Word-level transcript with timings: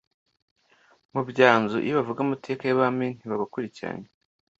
mu 1.13 1.21
byanzu, 1.29 1.77
iyo 1.85 1.93
bavuga 1.97 2.19
amateka 2.21 2.61
y'abami 2.65 3.07
ntibabakurikiranya 3.17 4.07